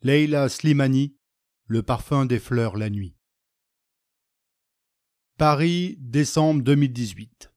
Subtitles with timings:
[0.00, 1.16] Leila Slimani,
[1.66, 3.16] Le parfum des fleurs la nuit.
[5.36, 7.52] Paris, décembre 2018.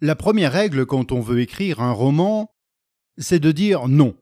[0.00, 2.50] La première règle quand on veut écrire un roman,
[3.18, 4.16] c'est de dire non.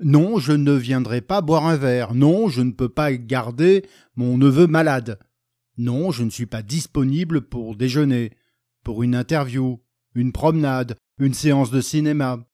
[0.00, 2.12] Non, je ne viendrai pas boire un verre.
[2.12, 5.18] Non, je ne peux pas garder mon neveu malade.
[5.78, 8.32] Non, je ne suis pas disponible pour déjeuner,
[8.82, 9.82] pour une interview,
[10.14, 12.46] une promenade, une séance de cinéma.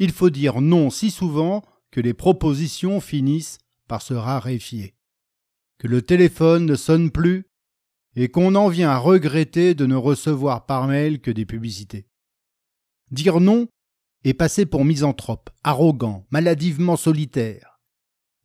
[0.00, 4.94] Il faut dire non si souvent que les propositions finissent par se raréfier,
[5.78, 7.44] que le téléphone ne sonne plus
[8.16, 12.06] et qu'on en vient à regretter de ne recevoir par mail que des publicités.
[13.10, 13.68] Dire non
[14.24, 17.80] est passer pour misanthrope, arrogant, maladivement solitaire,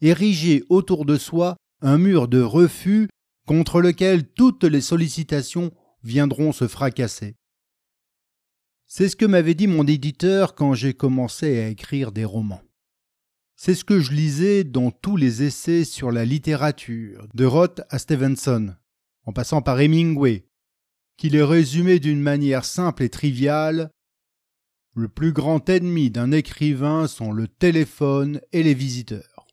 [0.01, 3.09] ériger autour de soi un mur de refus
[3.45, 5.71] contre lequel toutes les sollicitations
[6.03, 7.35] viendront se fracasser.
[8.87, 12.61] C'est ce que m'avait dit mon éditeur quand j'ai commencé à écrire des romans.
[13.57, 17.99] C'est ce que je lisais dans tous les essais sur la littérature, de Roth à
[17.99, 18.75] Stevenson,
[19.23, 20.45] en passant par Hemingway,
[21.17, 23.91] qui les résumait d'une manière simple et triviale.
[24.93, 29.47] Le plus grand ennemi d'un écrivain sont le téléphone et les visiteurs.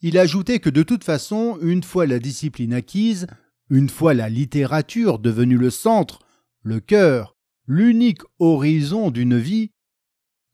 [0.00, 3.26] Il ajoutait que de toute façon, une fois la discipline acquise,
[3.68, 6.20] une fois la littérature devenue le centre,
[6.62, 9.70] le cœur, l'unique horizon d'une vie,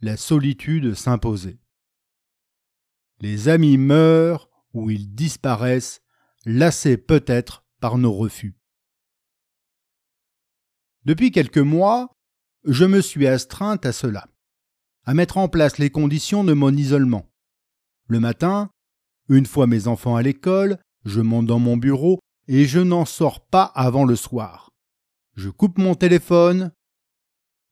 [0.00, 1.58] la solitude s'imposait.
[3.20, 6.00] Les amis meurent ou ils disparaissent,
[6.44, 8.56] lassés peut-être par nos refus.
[11.04, 12.12] Depuis quelques mois,
[12.64, 14.28] je me suis astreinte à cela,
[15.04, 17.28] à mettre en place les conditions de mon isolement.
[18.06, 18.70] Le matin,
[19.28, 23.44] une fois mes enfants à l'école, je monte dans mon bureau et je n'en sors
[23.46, 24.70] pas avant le soir.
[25.34, 26.72] Je coupe mon téléphone,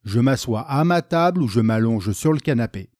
[0.05, 2.91] je m'assois à ma table ou je m'allonge sur le canapé.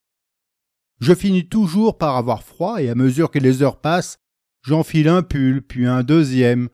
[0.99, 4.19] Je finis toujours par avoir froid et à mesure que les heures passent,
[4.63, 6.69] j'enfile un pull, puis un deuxième,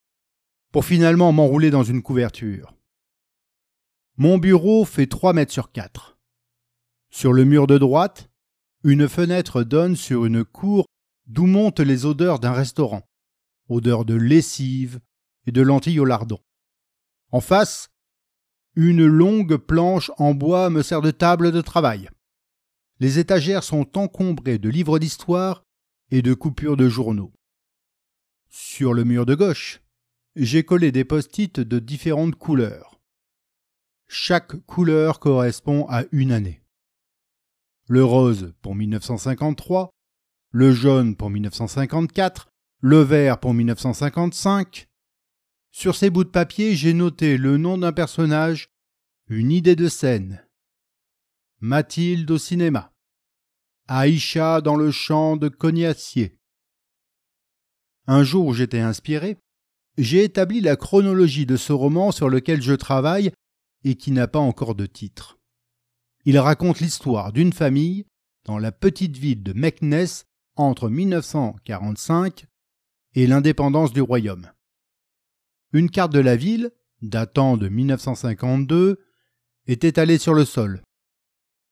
[0.72, 2.74] pour finalement m'enrouler dans une couverture.
[4.16, 6.18] Mon bureau fait 3 mètres sur 4.
[7.10, 8.30] Sur le mur de droite,
[8.84, 10.86] une fenêtre donne sur une cour
[11.26, 13.02] d'où montent les odeurs d'un restaurant,
[13.68, 15.00] odeurs de lessive
[15.46, 16.38] et de lentilles au lardon.
[17.30, 17.88] En face,
[18.76, 22.08] une longue planche en bois me sert de table de travail.
[23.02, 25.64] Les étagères sont encombrées de livres d'histoire
[26.12, 27.32] et de coupures de journaux.
[28.48, 29.82] Sur le mur de gauche,
[30.36, 33.00] j'ai collé des post-it de différentes couleurs.
[34.06, 36.62] Chaque couleur correspond à une année.
[37.88, 39.90] Le rose pour 1953,
[40.52, 42.50] le jaune pour 1954,
[42.82, 44.86] le vert pour 1955,
[45.72, 48.68] sur ces bouts de papier, j'ai noté le nom d'un personnage,
[49.28, 50.46] une idée de scène.
[51.58, 52.91] Mathilde au cinéma.
[53.88, 56.38] Aïcha dans le champ de Cognacier.
[58.06, 59.38] Un jour où j'étais inspiré,
[59.98, 63.32] j'ai établi la chronologie de ce roman sur lequel je travaille
[63.84, 65.38] et qui n'a pas encore de titre.
[66.24, 68.06] Il raconte l'histoire d'une famille
[68.44, 70.24] dans la petite ville de Meknes
[70.56, 72.46] entre 1945
[73.14, 74.50] et l'indépendance du royaume.
[75.72, 76.70] Une carte de la ville,
[77.02, 79.04] datant de 1952,
[79.66, 80.82] est étalée sur le sol.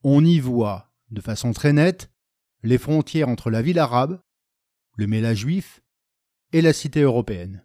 [0.03, 2.11] On y voit, de façon très nette,
[2.63, 4.21] les frontières entre la ville arabe,
[4.97, 5.81] le méla juif
[6.53, 7.65] et la cité européenne.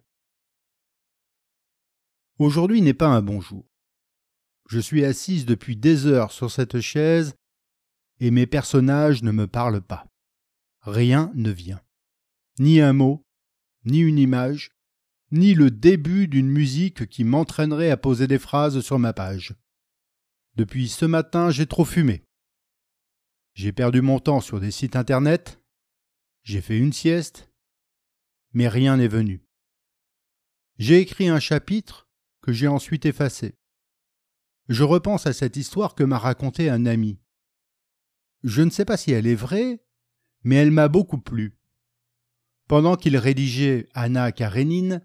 [2.38, 3.66] Aujourd'hui n'est pas un bon jour.
[4.68, 7.34] Je suis assise depuis des heures sur cette chaise
[8.20, 10.06] et mes personnages ne me parlent pas.
[10.80, 11.80] Rien ne vient.
[12.58, 13.24] Ni un mot,
[13.84, 14.70] ni une image,
[15.30, 19.54] ni le début d'une musique qui m'entraînerait à poser des phrases sur ma page.
[20.56, 22.22] Depuis ce matin, j'ai trop fumé.
[23.56, 25.62] J'ai perdu mon temps sur des sites internet,
[26.42, 27.50] j'ai fait une sieste,
[28.52, 29.46] mais rien n'est venu.
[30.76, 32.06] J'ai écrit un chapitre
[32.42, 33.54] que j'ai ensuite effacé.
[34.68, 37.18] Je repense à cette histoire que m'a racontée un ami.
[38.44, 39.82] Je ne sais pas si elle est vraie,
[40.44, 41.58] mais elle m'a beaucoup plu.
[42.68, 45.00] Pendant qu'il rédigeait Anna Karénine,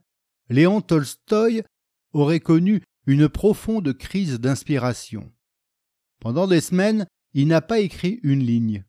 [0.50, 1.64] Léon Tolstoï
[2.12, 5.32] aurait connu une profonde crise d'inspiration.
[6.20, 8.84] Pendant des semaines, il n'a pas écrit une ligne.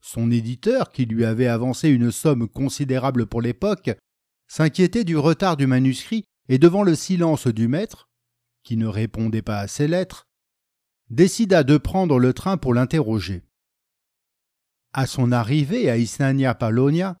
[0.00, 3.90] Son éditeur, qui lui avait avancé une somme considérable pour l'époque,
[4.48, 8.10] s'inquiétait du retard du manuscrit et devant le silence du maître,
[8.64, 10.26] qui ne répondait pas à ses lettres,
[11.08, 13.42] décida de prendre le train pour l'interroger.
[14.92, 17.16] À son arrivée à Isnania Palonia,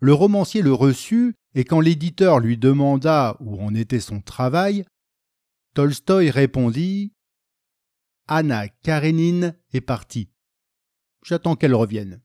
[0.00, 4.84] le romancier le reçut et quand l'éditeur lui demanda où en était son travail,
[5.74, 7.12] Tolstoï répondit
[8.30, 10.28] Anna Karénine est partie.
[11.24, 12.20] J'attends qu'elle revienne.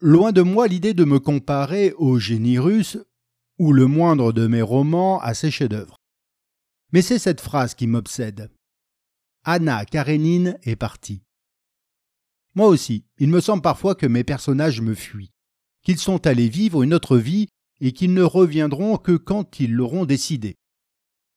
[0.00, 2.98] Loin de moi l'idée de me comparer au génie russe
[3.58, 5.96] ou le moindre de mes romans à ses chefs-d'œuvre.
[6.92, 8.50] Mais c'est cette phrase qui m'obsède.
[9.44, 11.22] Anna Karenine est partie.
[12.56, 15.30] Moi aussi, il me semble parfois que mes personnages me fuient,
[15.84, 17.46] qu'ils sont allés vivre une autre vie
[17.80, 20.56] et qu'ils ne reviendront que quand ils l'auront décidé.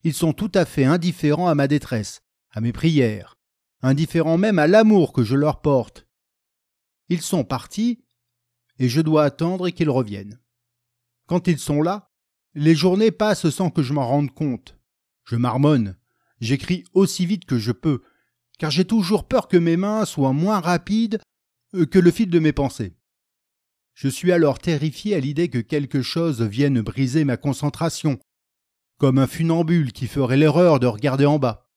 [0.04, 3.38] Ils sont tout à fait indifférents à ma détresse, à mes prières,
[3.82, 6.08] indifférents même à l'amour que je leur porte.
[7.10, 8.04] Ils sont partis,
[8.78, 10.40] et je dois attendre qu'ils reviennent.
[11.26, 12.12] Quand ils sont là,
[12.56, 14.78] les journées passent sans que je m'en rende compte.
[15.26, 15.98] Je marmonne,
[16.40, 18.02] j'écris aussi vite que je peux,
[18.58, 21.22] car j'ai toujours peur que mes mains soient moins rapides
[21.76, 22.96] euh, que le fil de mes pensées.
[23.94, 28.18] Je suis alors terrifié à l'idée que quelque chose vienne briser ma concentration,
[29.00, 31.72] comme un funambule qui ferait l'erreur de regarder en bas.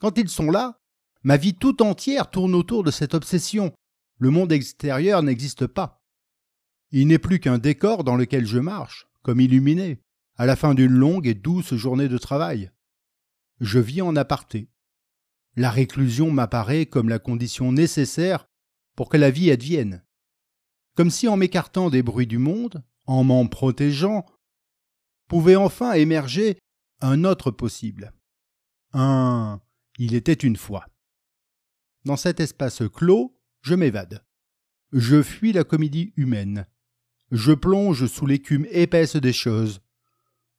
[0.00, 0.80] Quand ils sont là,
[1.22, 3.72] ma vie tout entière tourne autour de cette obsession.
[4.18, 6.02] Le monde extérieur n'existe pas.
[6.90, 10.02] Il n'est plus qu'un décor dans lequel je marche, comme illuminé,
[10.36, 12.72] à la fin d'une longue et douce journée de travail.
[13.60, 14.68] Je vis en aparté.
[15.56, 18.48] La réclusion m'apparaît comme la condition nécessaire
[18.96, 20.04] pour que la vie advienne.
[20.96, 24.26] Comme si en m'écartant des bruits du monde, en m'en protégeant,
[25.28, 26.58] pouvait enfin émerger
[27.00, 28.12] un autre possible.
[28.92, 29.60] Un
[29.98, 30.86] il était une fois.
[32.04, 34.24] Dans cet espace clos, je m'évade.
[34.92, 36.66] Je fuis la comédie humaine.
[37.30, 39.80] Je plonge sous l'écume épaisse des choses.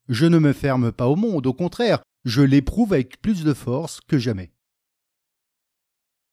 [0.08, 4.00] Je ne me ferme pas au monde, au contraire, je l'éprouve avec plus de force
[4.02, 4.54] que jamais.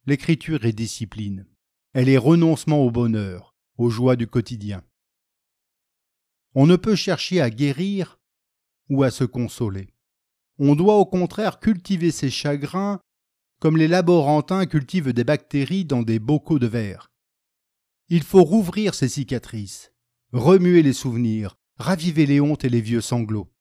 [0.07, 1.47] L'écriture est discipline.
[1.93, 4.83] Elle est renoncement au bonheur, aux joies du quotidien.
[6.55, 8.21] On ne peut chercher à guérir
[8.89, 9.89] ou à se consoler.
[10.59, 13.01] On doit au contraire cultiver ses chagrins
[13.63, 17.13] comme les laborantins cultivent des bactéries dans des bocaux de verre.
[18.09, 19.93] Il faut rouvrir ses cicatrices,
[20.33, 23.53] remuer les souvenirs, raviver les hontes et les vieux sanglots.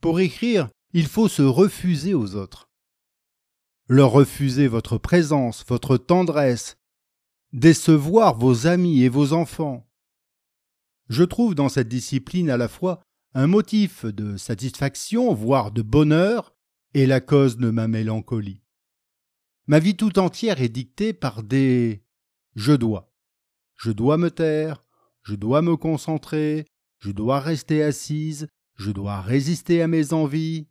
[0.00, 2.68] Pour écrire, il faut se refuser aux autres.
[3.86, 6.76] Leur refuser votre présence, votre tendresse,
[7.52, 9.88] décevoir vos amis et vos enfants.
[11.08, 13.00] Je trouve dans cette discipline à la fois
[13.34, 16.54] un motif de satisfaction, voire de bonheur,
[16.94, 18.62] et la cause de ma mélancolie.
[19.66, 22.02] Ma vie tout entière est dictée par des
[22.56, 23.14] je dois.
[23.76, 24.84] Je dois me taire,
[25.22, 26.66] je dois me concentrer,
[26.98, 30.66] je dois rester assise, je dois résister à mes envies.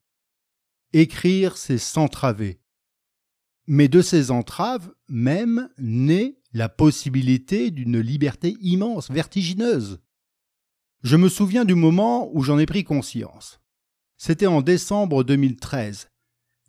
[0.92, 2.60] Écrire, c'est s'entraver.
[3.68, 10.00] Mais de ces entraves même naît la possibilité d'une liberté immense, vertigineuse.
[11.02, 13.62] Je me souviens du moment où j'en ai pris conscience.
[14.18, 16.10] C'était en décembre 2013,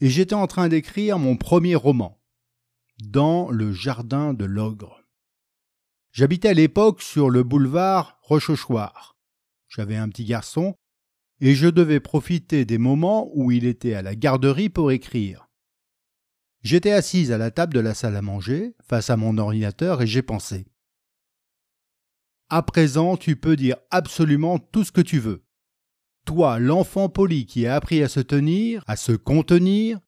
[0.01, 2.23] et j'étais en train d'écrire mon premier roman,
[3.03, 5.03] Dans le jardin de l'ogre.
[6.13, 9.17] J'habitais à l'époque sur le boulevard Rochechouart.
[9.69, 10.77] J'avais un petit garçon
[11.41, 15.49] et je devais profiter des moments où il était à la garderie pour écrire.
[16.63, 20.07] J'étais assise à la table de la salle à manger, face à mon ordinateur, et
[20.07, 20.67] j'ai pensé.
[22.51, 25.45] À présent, tu peux dire absolument tout ce que tu veux.
[26.27, 30.01] Toi, l'enfant poli qui a appris à se tenir, à se contenir,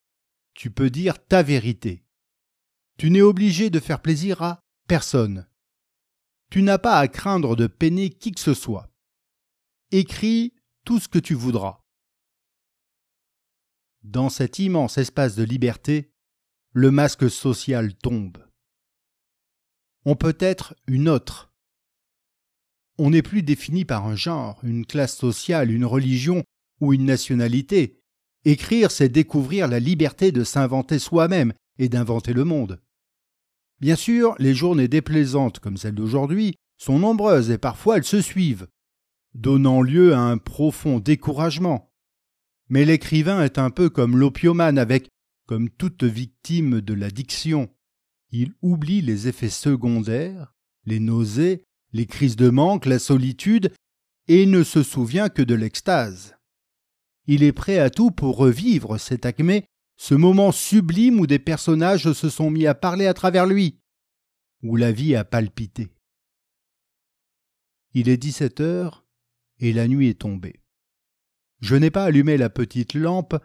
[0.53, 2.05] tu peux dire ta vérité.
[2.99, 5.49] Tu n'es obligé de faire plaisir à personne.
[6.51, 8.91] Tu n'as pas à craindre de peiner qui que ce soit.
[9.93, 10.53] Écris
[10.85, 11.81] tout ce que tu voudras.
[14.03, 16.13] Dans cet immense espace de liberté,
[16.73, 18.45] le masque social tombe.
[20.05, 21.52] On peut être une autre.
[23.05, 26.45] On n'est plus défini par un genre, une classe sociale, une religion
[26.81, 27.99] ou une nationalité.
[28.45, 32.81] Écrire, c'est découvrir la liberté de s'inventer soi-même et d'inventer le monde.
[33.81, 38.69] Bien sûr, les journées déplaisantes comme celle d'aujourd'hui sont nombreuses et parfois elles se suivent,
[39.35, 41.93] donnant lieu à un profond découragement.
[42.69, 45.09] Mais l'écrivain est un peu comme l'opiomane avec,
[45.49, 47.69] comme toute victime de l'addiction,
[48.31, 50.55] il oublie les effets secondaires,
[50.85, 53.73] les nausées, les crises de manque, la solitude,
[54.29, 56.37] et ne se souvient que de l'extase.
[57.27, 59.65] Il est prêt à tout pour revivre cet acmé,
[59.97, 63.79] ce moment sublime où des personnages se sont mis à parler à travers lui,
[64.63, 65.91] où la vie a palpité.
[67.95, 69.05] Il est dix-sept heures,
[69.59, 70.61] et la nuit est tombée.
[71.61, 73.37] Je n'ai pas allumé la petite lampe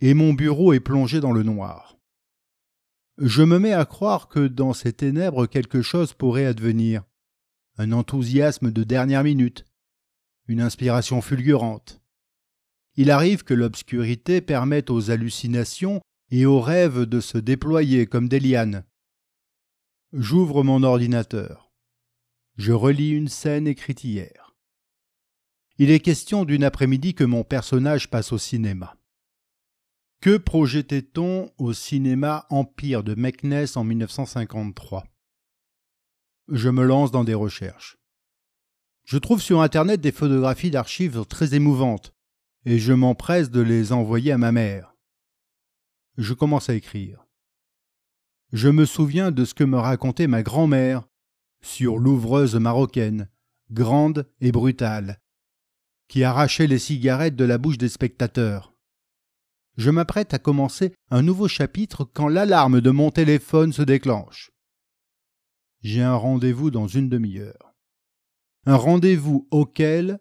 [0.00, 1.98] et mon bureau est plongé dans le noir.
[3.18, 7.04] Je me mets à croire que dans ces ténèbres quelque chose pourrait advenir.
[7.78, 9.66] Un enthousiasme de dernière minute,
[10.48, 12.00] une inspiration fulgurante.
[12.94, 18.40] Il arrive que l'obscurité permette aux hallucinations et aux rêves de se déployer comme des
[18.40, 18.84] lianes.
[20.14, 21.70] J'ouvre mon ordinateur.
[22.56, 24.54] Je relis une scène écrite hier.
[25.76, 28.96] Il est question d'une après-midi que mon personnage passe au cinéma.
[30.22, 35.04] Que projetait-on au cinéma Empire de Meknès en 1953
[36.48, 37.98] Je me lance dans des recherches.
[39.04, 42.14] Je trouve sur Internet des photographies d'archives très émouvantes,
[42.64, 44.94] et je m'empresse de les envoyer à ma mère.
[46.18, 47.26] Je commence à écrire.
[48.52, 51.08] Je me souviens de ce que me racontait ma grand-mère
[51.62, 53.28] sur l'ouvreuse marocaine,
[53.72, 55.20] grande et brutale,
[56.08, 58.72] qui arrachait les cigarettes de la bouche des spectateurs.
[59.76, 64.52] Je m'apprête à commencer un nouveau chapitre quand l'alarme de mon téléphone se déclenche.
[65.86, 67.72] J'ai un rendez-vous dans une demi-heure.
[68.64, 70.18] Un rendez-vous auquel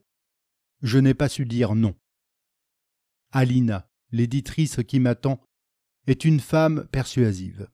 [0.84, 1.96] je n'ai pas su dire non.
[3.32, 5.42] Alina, l'éditrice qui m'attend,
[6.06, 7.68] est une femme persuasive,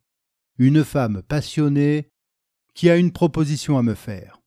[0.58, 2.08] une femme passionnée
[2.76, 4.40] qui a une proposition à me faire.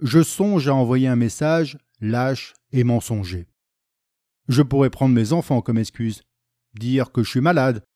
[0.00, 3.46] Je songe à envoyer un message lâche et mensonger.
[4.48, 6.24] Je pourrais prendre mes enfants comme excuse,
[6.74, 7.86] dire que je suis malade,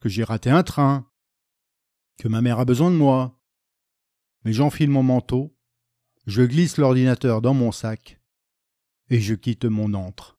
[0.00, 1.08] que j'ai raté un train,
[2.18, 3.38] que ma mère a besoin de moi.
[4.44, 5.56] Mais j'enfile mon manteau,
[6.26, 8.20] je glisse l'ordinateur dans mon sac
[9.10, 10.38] et je quitte mon antre.